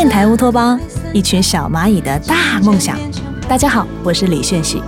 [0.00, 0.80] 电台乌托邦，
[1.12, 2.98] 一群小蚂蚁的大梦想。
[3.46, 4.82] 大家好，我是李炫喜。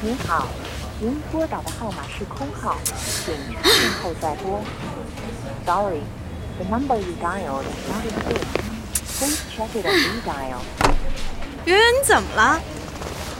[0.00, 0.46] 您好，
[1.00, 2.76] 您拨打的号码是空号，
[3.24, 4.60] 请稍后再拨。
[5.66, 6.02] Sorry,
[6.60, 8.63] the number you dialed is not in use.
[11.64, 12.60] 圆圆，你怎么了？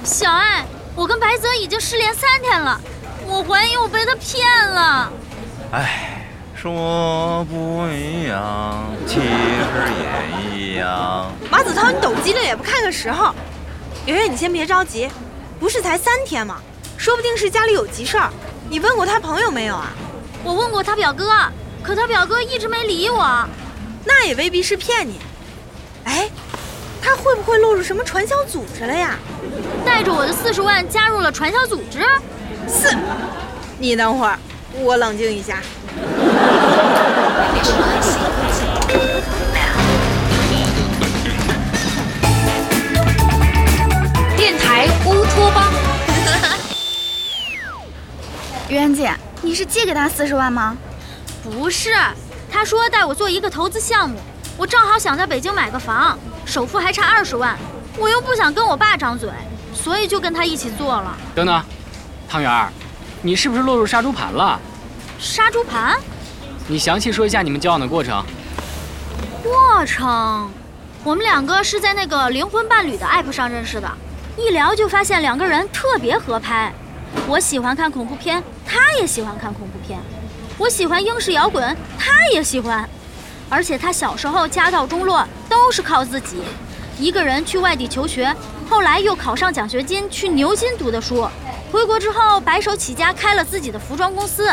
[0.03, 2.81] 小爱，我跟白泽已经失联三天了，
[3.27, 5.13] 我怀疑我被他骗了。
[5.73, 9.23] 哎，说不一样，其实
[10.01, 11.31] 也一样。
[11.51, 13.35] 马子涛，你抖机灵也不看看时候。
[14.07, 15.09] 圆圆，你先别着急，
[15.59, 16.61] 不是才三天吗？
[16.97, 18.31] 说不定是家里有急事儿。
[18.71, 19.93] 你问过他朋友没有啊？
[20.43, 21.31] 我问过他表哥，
[21.83, 23.47] 可他表哥一直没理我。
[24.07, 25.21] 那也未必是骗你。
[26.05, 26.29] 哎，
[27.03, 29.17] 他会不会落入什么传销组织了呀？
[29.85, 32.01] 带着我的四十万加入了传销组织？
[32.67, 32.95] 四，
[33.79, 34.39] 你等会儿，
[34.81, 35.59] 我冷静一下。
[44.37, 45.73] 电台乌托邦。
[48.69, 50.77] 圆圆姐，你是借给他四十万吗？
[51.43, 51.95] 不是，
[52.51, 54.19] 他说带我做一个投资项目，
[54.57, 57.59] 我正好想在北京买个房，首付还差二十万，
[57.99, 59.29] 我又不想跟我爸张嘴，
[59.75, 61.17] 所以就跟他一起做了。
[61.35, 61.63] 等等，
[62.29, 62.69] 汤圆儿，
[63.21, 64.61] 你是不是落入杀猪盘了？
[65.19, 65.99] 杀猪盘？
[66.69, 68.25] 你详细说一下你们交往的过程。
[69.43, 70.49] 过程，
[71.03, 73.91] 我们两个是在那个灵魂伴侣的 app 上认识的，
[74.37, 76.73] 一聊就发现两个人特别合拍。
[77.27, 79.99] 我喜欢看恐怖片，他也喜欢看恐怖片；
[80.57, 82.89] 我喜欢英式摇滚，他也喜欢。
[83.49, 86.39] 而且他小时候家道中落，都是靠自己，
[86.99, 88.35] 一个人去外地求学，
[88.69, 91.29] 后来又考上奖学金去牛津读的书，
[91.71, 94.53] 回国之后白手起家开了自己的服装公司，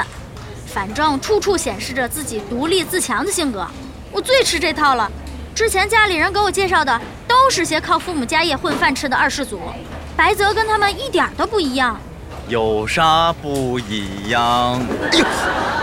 [0.67, 3.65] 反正处处显示着自己独立自强的性格。
[4.11, 5.09] 我最吃这套了，
[5.55, 9.59] 之前家里人给我介绍的都是些靠父母家业混饭吃的二世祖，
[10.15, 11.99] 白泽跟他们一点都不一样。
[12.47, 14.81] 有啥不一样？
[15.11, 15.25] 哎呦，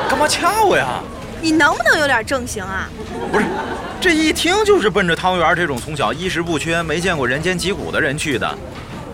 [0.08, 1.00] 干嘛掐我呀？
[1.40, 2.88] 你能不能有点正形啊？
[3.32, 3.44] 不是，
[4.00, 8.58] 这一听就是奔着汤圆这种从小衣食不缺、没见过人间疾苦的人去的。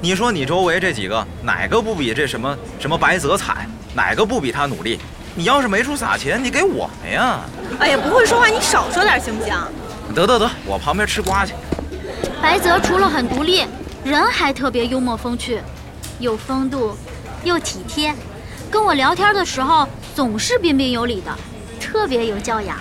[0.01, 3.69] 你说你周围这几个哪个不比这什么什么白泽惨？
[3.95, 4.99] 哪个不比他努力？
[5.34, 7.41] 你要是没处撒钱，你给我们呀！
[7.79, 9.55] 哎呀，不会说话你少说点行不行？
[10.15, 11.55] 得得得，我旁边吃瓜去。
[12.41, 13.65] 白泽除了很独立，
[14.05, 15.61] 人还特别幽默风趣，
[16.19, 16.97] 有风度，
[17.43, 18.15] 又体贴，
[18.71, 21.33] 跟我聊天的时候总是彬彬有礼的，
[21.84, 22.78] 特别有教养。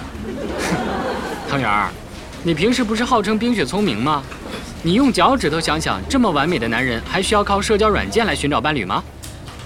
[1.50, 1.90] 汤圆儿，
[2.42, 4.24] 你平时不是号称冰雪聪明吗？
[4.82, 9.04] 你用脚趾头想想，这么完美的男人还需要靠社交软件来寻找伴侣吗？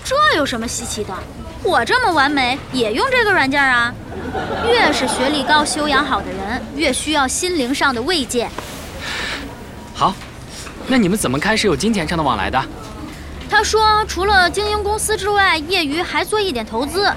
[0.03, 1.13] 这有什么稀奇的？
[1.63, 3.93] 我这么完美也用这个软件啊！
[4.65, 8.49] 越是学历高、修养好的人，越需要心灵上的慰藉。
[9.93, 10.13] 好，
[10.87, 12.63] 那你们怎么开始有金钱上的往来的？
[13.49, 17.11] 他说，除了经营公司之外，业余还做一点投资。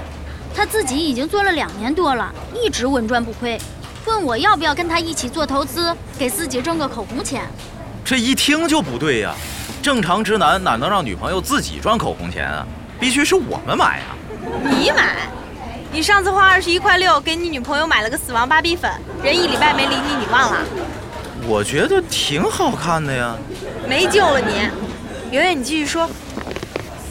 [0.55, 3.59] 他自己已经做了两年多了，一直稳赚不亏。
[4.05, 7.43] 问我要不要跟他一起做投资，给自己挣个口红钱。
[8.03, 9.33] 这一听就不对呀！
[9.81, 12.65] 正常直男哪能让女朋友自己赚口红钱啊？
[12.99, 14.17] 必须是我们买啊！
[14.63, 15.15] 你买？
[15.91, 18.89] 你上次花二十一块六给你女朋友买了个死亡芭比粉，
[19.23, 20.57] 人一礼拜没理你，你忘了？
[21.47, 23.35] 我觉得挺好看的呀。
[23.87, 24.55] 没救了你，
[25.31, 26.09] 圆圆，你继续说。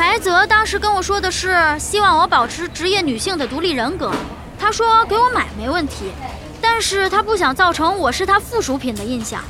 [0.01, 4.11] 白泽当时跟我说的是，希望我保持职业女性的独立人格。
[4.59, 6.11] 他说给我买没问题，
[6.59, 9.43] 但是他不想造成我是他附属品的印象，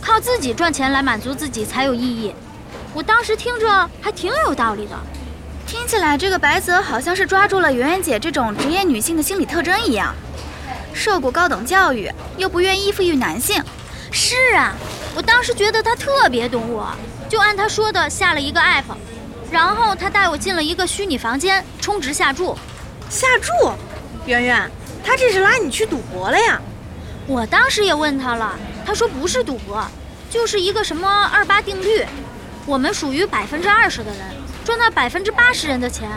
[0.00, 2.34] 靠自己赚钱来满足自己才有意义。
[2.94, 4.96] 我当时听着还挺有道理的。
[5.66, 10.14] 听起来这个白泽好像是抓住了圆圆姐这种职业女性的心理特征一样，
[10.94, 13.62] 受过高等教育，又不愿依附于男性。
[14.10, 14.72] 是啊，
[15.14, 16.90] 我当时觉得他特别懂我，
[17.28, 18.84] 就按他说的下了一个 app，
[19.50, 22.56] 然后他带我进了一个虚拟房间，充值下注。
[23.08, 23.72] 下注？
[24.26, 24.70] 圆圆，
[25.02, 26.60] 他这是拉你去赌博了呀？
[27.26, 28.54] 我当时也问他了，
[28.84, 29.82] 他说不是赌博，
[30.30, 32.04] 就是一个什么二八定律，
[32.66, 34.20] 我们属于百分之二十的人
[34.64, 36.10] 赚到百分之八十人的钱，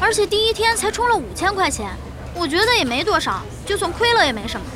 [0.00, 1.90] 而且第一天才充了五千块钱，
[2.34, 4.66] 我觉得也没多少，就算亏了也没什么。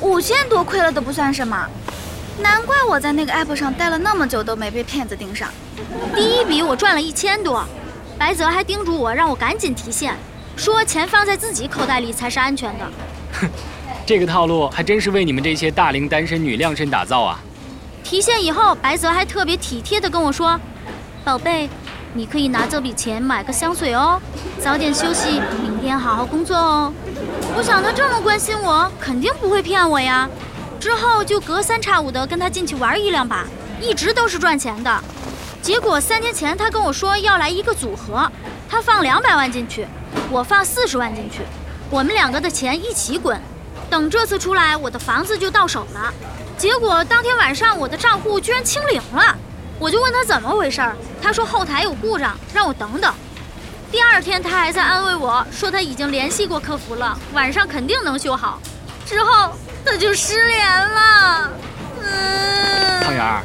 [0.00, 1.68] 五千多亏了都不算什么，
[2.42, 5.48] 难怪我在那个 app 上待了那么久都没被骗子盯上。
[6.14, 7.64] 第一笔我赚了一千多，
[8.18, 10.14] 白泽还叮嘱我让我赶紧提现，
[10.56, 12.84] 说钱放在自己口袋里才是安全的。
[13.40, 13.48] 哼，
[14.06, 17.38] 这个套路还真是为你们这些大龄单身女量身打造啊！
[18.02, 20.58] 提现以后，白泽还特别体贴地跟我说
[21.22, 21.68] ：“宝贝，
[22.14, 24.20] 你可以拿这笔钱买个香水哦，
[24.58, 26.92] 早点休息，明天好好工作哦。”
[27.56, 30.28] 我想他这么关心我，肯定不会骗我呀。
[30.80, 33.44] 之后就隔三差五的跟他进去玩一两把，
[33.78, 35.04] 一直都是赚钱的。
[35.60, 38.26] 结果三天前他跟我说要来一个组合，
[38.66, 39.86] 他放两百万进去，
[40.30, 41.42] 我放四十万进去，
[41.90, 43.38] 我们两个的钱一起滚。
[43.90, 46.12] 等这次出来，我的房子就到手了。
[46.56, 49.36] 结果当天晚上我的账户居然清零了，
[49.78, 53.12] 我就问他怎么回事儿，他说后台有故障，让我等等。
[53.92, 58.58] 第二天他还在安慰我说他已经联系过客服了，晚上肯定能修好。
[59.10, 59.50] 之后
[59.84, 61.50] 他就失联了。
[62.00, 63.42] 嗯，汤圆儿，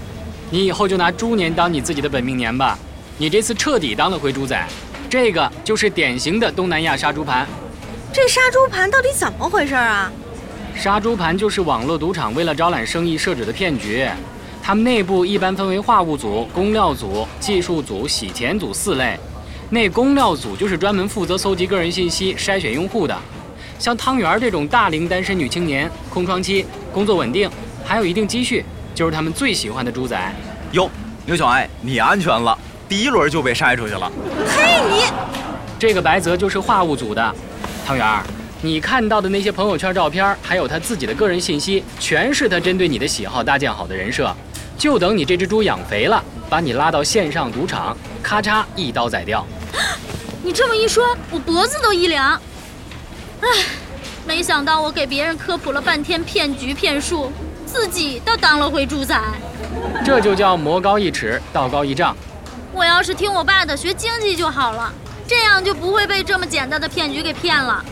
[0.52, 2.78] 你以后就拿猪年当你自己的本命年吧。
[3.18, 4.64] 你这次彻底当了回猪仔，
[5.10, 7.48] 这个就是典型的东南亚杀猪盘。
[8.14, 10.12] 这杀猪盘到底怎么回事啊？
[10.76, 14.08] 杀猪盘就是网络赌场为了招揽生意设置的骗局。
[14.62, 19.18] 他们内部一般分为话务组、工料组、技术组、洗钱组四类。
[19.72, 23.18] 那工料组就是专门负责搜集个人信息、筛选用户的。
[23.78, 27.50] 像汤圆儿这种大龄单身女青年，空窗期，工作稳定，
[27.84, 28.64] 还有一定积蓄，
[28.94, 30.18] 就是他们最喜欢的猪仔。
[30.72, 30.90] 哟，
[31.26, 32.58] 牛小爱，你安全了，
[32.88, 34.12] 第一轮就被筛出去了。
[34.48, 35.04] 嘿，你
[35.78, 37.36] 这个白泽就是话务组的，
[37.86, 38.24] 汤圆儿，
[38.62, 44.34] 你看到的那些朋友圈照片，还有他自己的个人信息，全是他针对你的喜好搭建好的人设，
[44.78, 49.46] 就等你这只猪养肥了，把你拉到线上赌场，咔嚓一刀宰掉。
[50.42, 52.40] 你这么一说，我脖子都一凉。
[53.42, 53.48] 唉，
[54.26, 57.32] 没想到我给别人科普了半天骗局骗术，
[57.66, 59.20] 自己倒当了回猪仔。
[60.04, 62.16] 这就叫魔高一尺，道高一丈。
[62.72, 64.92] 我要是听我爸的学经济就好了，
[65.28, 67.84] 这样就不会被这么简单的骗局给骗了。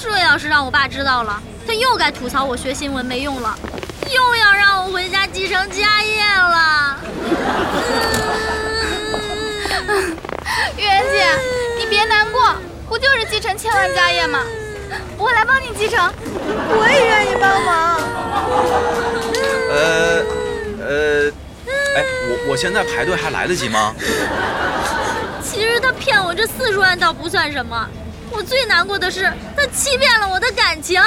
[0.00, 3.56] 这要是让我爸知道了，他又该吐槽我学新闻没用了，
[4.10, 6.98] 又要让我回家继承家业了。
[10.76, 11.26] 媛姐，
[11.78, 12.54] 你别难过，
[12.88, 14.40] 不就是继承千万家业吗？
[15.18, 16.12] 我来帮你继承。
[16.26, 18.00] 我也愿意帮忙。
[19.70, 20.22] 呃，
[20.86, 21.30] 呃，
[21.96, 23.94] 哎，我我现在排队还来得及吗？
[25.42, 27.88] 其实他骗我这四十万倒不算什么，
[28.30, 31.00] 我最难过的是他欺骗了我的感情。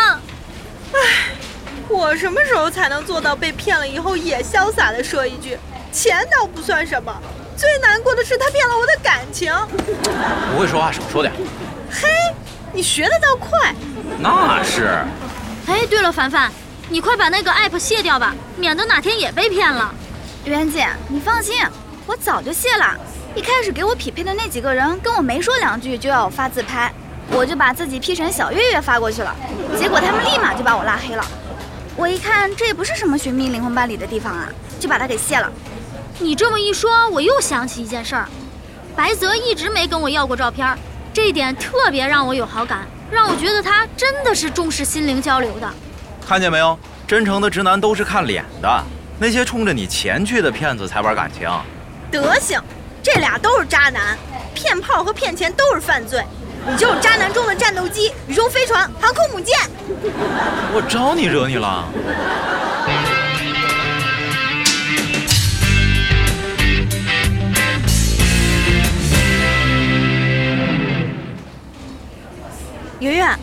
[1.90, 5.58] 我什么时候才能做到被骗了以后也潇洒的说一句，
[5.92, 7.14] 钱倒不算什么，
[7.58, 9.54] 最难过的是他骗了我的感情。
[10.54, 11.34] 不会说话少说点。
[11.90, 12.08] 嘿，
[12.78, 13.74] 你学的倒快。
[14.20, 15.04] 那是。
[15.66, 16.52] 哎，对了，凡凡，
[16.90, 19.92] 你快把那个 app 卸掉吧，免得哪天也被骗了。
[20.46, 21.56] 媛姐，你放心，
[22.06, 22.96] 我早就卸了。
[23.34, 26.94] 一开始给我匹配的那几个人跟我没说两句就要我发自拍，
[27.32, 29.36] 我就把自己 P 成小月月发过去了，
[29.76, 31.26] 结果他们立马就把我拉黑了。
[31.96, 34.48] 我一看这也不是什么寻觅灵魂伴侣的地方啊，
[34.80, 35.52] 就把它给卸了。
[36.20, 38.30] 你这么一说，我又想起一件事儿，
[38.96, 40.78] 白泽一直没跟我要过照片，
[41.18, 45.68] 这一点特别让我有好感，让我觉得他真的是重视心灵交流的。
[46.24, 46.78] 看见没有？
[47.08, 48.84] 真诚的直男都是看脸的，
[49.18, 51.50] 那些冲着你钱去的骗子才玩感情。
[52.12, 52.62] 德行，
[53.02, 54.16] 这俩都是渣男，
[54.54, 56.24] 骗炮和骗钱都是犯罪。
[56.70, 59.58] 你就是渣男中的战斗机、宇宙飞船、航空母舰。
[60.72, 61.84] 我招你惹你了？
[73.00, 73.40] 圆圆，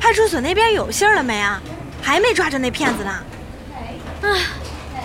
[0.00, 1.60] 派出所那边有信儿了没啊？
[2.02, 3.12] 还没抓着那骗子呢。
[4.22, 4.28] 唉，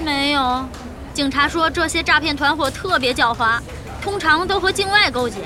[0.04, 0.68] 没有。
[1.14, 3.60] 警察说这些诈骗团伙特别狡猾，
[4.02, 5.38] 通常都和境外勾结，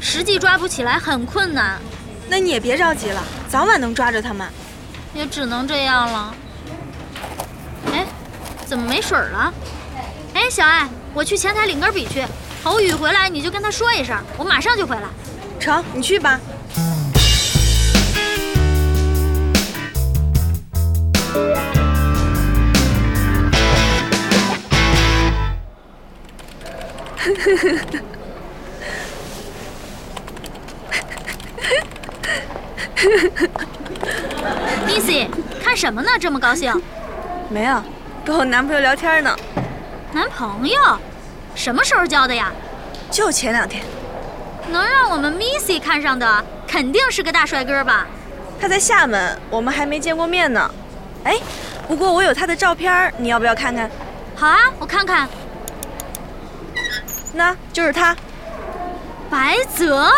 [0.00, 1.78] 实际抓不起来很困难，
[2.28, 4.48] 那你也别着急了，早晚能抓着他们。
[5.14, 6.34] 也只能这样了。
[7.92, 8.04] 哎，
[8.66, 9.52] 怎么没水了？
[10.34, 12.24] 哎，小艾，我去前台领根笔去。
[12.64, 15.02] 侯宇回来你就跟他说一声，我马上就回来。
[15.60, 16.40] 成，你去吧。
[34.86, 35.28] Missy，
[35.62, 36.10] 看什么呢？
[36.20, 36.72] 这么高兴？
[37.48, 37.82] 没有，
[38.24, 39.36] 跟我男朋友聊天呢。
[40.12, 40.78] 男朋友？
[41.56, 42.52] 什么时候交的呀？
[43.10, 43.82] 就前两天。
[44.70, 48.06] 能让我们 Missy 看上的，肯定是个大帅哥吧？
[48.60, 50.70] 他在厦门，我们还没见过面呢。
[51.24, 51.36] 哎，
[51.88, 53.90] 不过我有他的照片，你要不要看看？
[54.36, 55.28] 好啊，我看看。
[57.32, 58.14] 那就是他，
[59.28, 60.10] 白泽。